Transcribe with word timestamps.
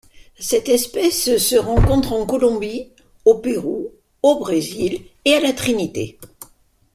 Cette 0.39 0.67
espèce 0.67 1.37
se 1.37 1.55
rencontre 1.57 2.13
en 2.13 2.25
Colombie, 2.25 2.89
au 3.23 3.35
Pérou, 3.35 3.93
au 4.23 4.39
Brésil 4.39 5.03
et 5.25 5.35
à 5.35 5.39
la 5.41 5.53
Trinité. 5.53 6.17